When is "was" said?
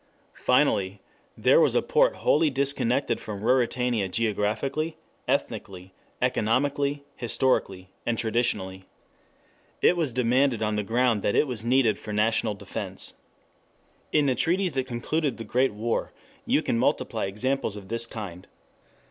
1.59-1.75, 9.95-10.11, 11.45-11.63